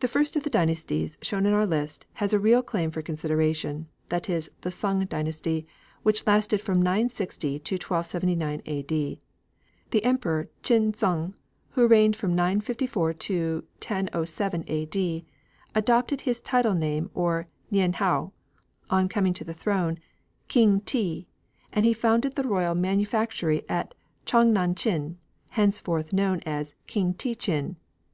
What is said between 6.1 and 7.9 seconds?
lasted from 960 to